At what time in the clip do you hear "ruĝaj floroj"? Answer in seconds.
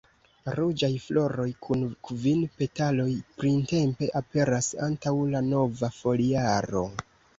0.59-1.45